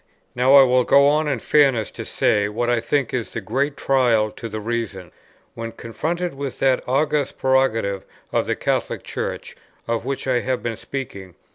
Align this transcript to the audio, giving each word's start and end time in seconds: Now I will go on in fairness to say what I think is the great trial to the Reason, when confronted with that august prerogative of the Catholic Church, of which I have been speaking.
Now 0.33 0.55
I 0.55 0.63
will 0.63 0.83
go 0.83 1.05
on 1.07 1.27
in 1.27 1.37
fairness 1.37 1.91
to 1.91 2.05
say 2.05 2.49
what 2.49 2.71
I 2.71 2.79
think 2.79 3.13
is 3.13 3.33
the 3.33 3.39
great 3.39 3.77
trial 3.77 4.31
to 4.31 4.49
the 4.49 4.59
Reason, 4.59 5.11
when 5.53 5.73
confronted 5.73 6.33
with 6.33 6.57
that 6.57 6.81
august 6.89 7.37
prerogative 7.37 8.03
of 8.33 8.47
the 8.47 8.55
Catholic 8.55 9.03
Church, 9.03 9.55
of 9.87 10.03
which 10.03 10.25
I 10.25 10.39
have 10.39 10.63
been 10.63 10.75
speaking. 10.75 11.35